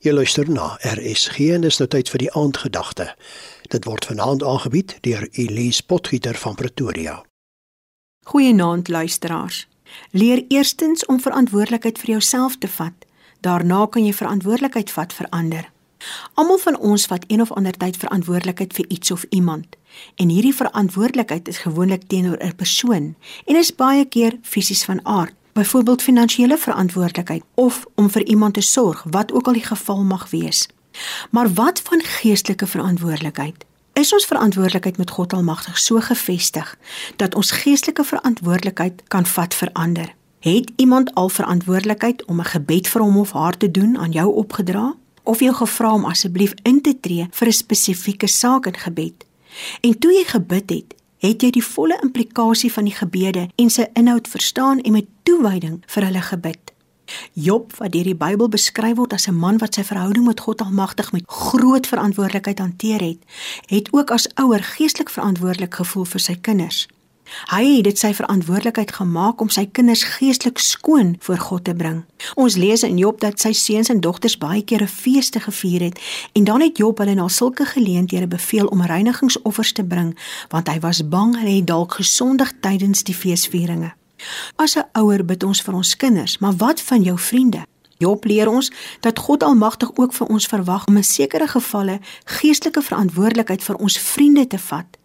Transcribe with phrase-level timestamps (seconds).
[0.00, 3.10] Jy luister na RSG en dis nou tyd vir die aandgedagte.
[3.68, 7.18] Dit word vanaand aangebied deur Elise Potgieter van Pretoria.
[8.24, 9.66] Goeienaand luisteraars.
[10.16, 12.96] Leer eerstens om verantwoordelikheid vir jouself te vat.
[13.44, 15.68] Daarna kan jy verantwoordelikheid vat vir ander.
[16.40, 19.76] Almal van ons vat een of ander tyd verantwoordelikheid vir iets of iemand.
[20.16, 25.36] En hierdie verantwoordelikheid is gewoonlik teenoor 'n persoon en is baie keer fisies van aard
[25.52, 30.30] byvoorbeeld finansiële verantwoordelikheid of om vir iemand te sorg, wat ook al die geval mag
[30.30, 30.68] wees.
[31.30, 33.64] Maar wat van geestelike verantwoordelikheid?
[33.92, 36.78] Is ons verantwoordelikheid met God Almagtig so gefestig
[37.16, 40.14] dat ons geestelike verantwoordelikheid kan vat vir ander?
[40.40, 44.34] Het iemand al verantwoordelikheid om 'n gebed vir hom of haar te doen aan jou
[44.34, 44.94] opgedra?
[45.22, 49.24] Of jy gevra om asseblief in te tree vir 'n spesifieke saak in gebed?
[49.80, 53.86] En toe jy gebid het, het jy die volle implikasie van die gebede en sy
[53.94, 56.72] inhoud verstaan en met toewyding vir hulle gebid.
[57.32, 60.62] Job, wat deur die Bybel beskryf word as 'n man wat sy verhouding met God
[60.62, 63.18] Almagtig met groot verantwoordelikheid hanteer het,
[63.66, 66.86] het ook as ouer geestelik verantwoordelik gevoel vir sy kinders.
[67.50, 72.02] Hy het dit sy verantwoordelikheid gemaak om sy kinders geestelik skoon voor God te bring.
[72.34, 76.00] Ons lees in Job dat sy seuns en dogters baie kere feeste gevier het
[76.32, 80.16] en dan het Job hulle na sulke geleenthede beveel om reinigingsoffers te bring
[80.50, 83.94] want hy was bang hulle het dalk gesondig tydens die feesvieringe.
[84.56, 87.64] As 'n ouer bid ons vir ons kinders, maar wat van jou vriende?
[87.98, 88.70] Job leer ons
[89.00, 93.98] dat God Almagtig ook vir ons verwag om in sekere gevalle geestelike verantwoordelikheid vir ons
[93.98, 94.99] vriende te vat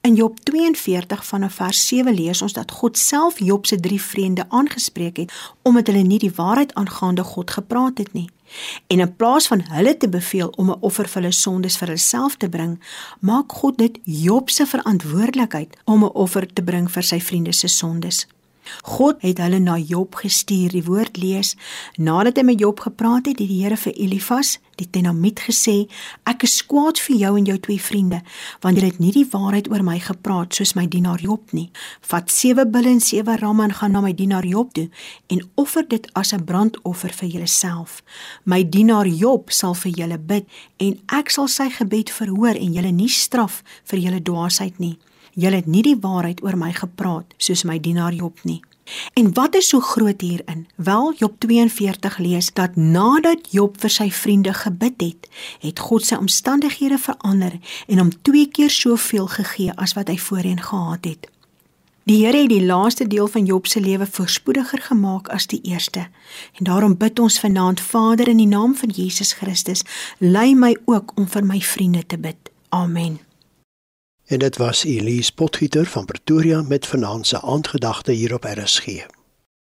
[0.00, 4.44] In Job 42 vanaf vers 7 lees ons dat God self Job se drie vriende
[4.48, 5.32] aangespreek het
[5.62, 8.28] omdat hulle nie die waarheid aangaande God gepraat het nie.
[8.86, 12.36] En in plaas van hulle te beveel om 'n offer vir hulle sondes vir hulself
[12.36, 12.80] te bring,
[13.20, 17.68] maak God dit Job se verantwoordelikheid om 'n offer te bring vir sy vriende se
[17.68, 18.26] sondes.
[18.82, 20.70] God het hulle na Job gestuur.
[20.72, 21.56] Die woord lees:
[21.96, 25.88] Nadat hy met Job gepraat het, het die Here vir Elifas, die Tenamiet gesê:
[26.28, 28.22] Ek is kwaad vir jou en jou twee vriende,
[28.60, 31.70] want julle het nie die waarheid oor my gepraat soos my dienaar Job nie.
[32.10, 34.88] Vat sewe bulle en sewe ramme en gaan na my dienaar Job toe
[35.32, 38.02] en offer dit as 'n brandoffer vir julleself.
[38.44, 42.92] My dienaar Job sal vir julle bid en ek sal sy gebed verhoor en julle
[42.92, 44.98] nie straf vir julle dwaasheid nie.
[45.32, 48.60] Julle het nie die waarheid oor my gepraat soos my dienaar Job nie.
[49.14, 50.66] En wat is so groot hierin?
[50.76, 55.28] Wel Job 42 lees dat nadat Job vir sy vriende gebid het,
[55.62, 57.56] het God sy omstandighede verander
[57.86, 61.30] en hom twee keer soveel gegee as wat hy voorheen gehad het.
[62.04, 66.08] Die Here het die laaste deel van Job se lewe voorspoediger gemaak as die eerste.
[66.58, 69.84] En daarom bid ons vanaand Vader in die naam van Jesus Christus,
[70.18, 72.50] lei my ook om vir my vriende te bid.
[72.68, 73.20] Amen.
[74.32, 79.06] En dit was Elise Potgieter van Pretoria met vanaand se aandgedagte hier op RSG.